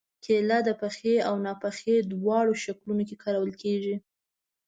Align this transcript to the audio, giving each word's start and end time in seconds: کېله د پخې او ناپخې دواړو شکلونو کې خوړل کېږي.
کېله 0.23 0.59
د 0.67 0.69
پخې 0.81 1.15
او 1.27 1.35
ناپخې 1.45 1.95
دواړو 2.11 2.53
شکلونو 2.63 3.03
کې 3.07 3.15
خوړل 3.21 3.51
کېږي. 3.61 3.95